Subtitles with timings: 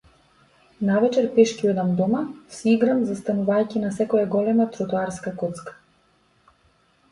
[0.89, 2.21] Навечер пешки одам дома,
[2.55, 5.79] си играм застанувајќи на секоја голема тротоарска коцка.